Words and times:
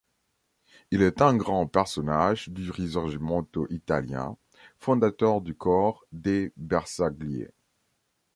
Il 0.89 1.03
est 1.03 1.21
un 1.21 1.37
grand 1.37 1.67
personnage 1.67 2.49
du 2.49 2.71
Risorgimento 2.71 3.67
italien, 3.69 4.35
fondateur 4.79 5.41
du 5.41 5.53
corps 5.53 6.07
des 6.11 6.51
bersagliers. 6.57 7.51